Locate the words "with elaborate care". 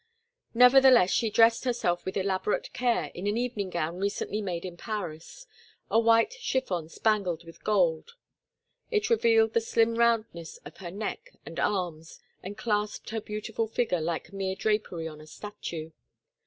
2.05-3.11